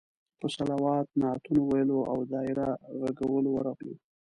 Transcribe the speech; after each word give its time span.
په 0.39 0.47
صلوات، 0.55 1.07
نعتونو 1.21 1.61
ویلو 1.69 1.99
او 2.11 2.17
دایره 2.33 2.69
غږولو 3.01 3.49
ورغلو. 3.53 3.95